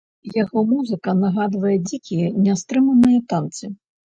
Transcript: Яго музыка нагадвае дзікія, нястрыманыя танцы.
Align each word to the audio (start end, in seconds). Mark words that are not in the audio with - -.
Яго 0.43 0.63
музыка 0.69 1.13
нагадвае 1.19 1.75
дзікія, 1.91 2.33
нястрыманыя 2.49 3.19
танцы. 3.35 3.75